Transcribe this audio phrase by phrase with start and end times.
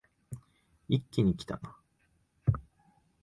[0.89, 1.77] 一気にきたな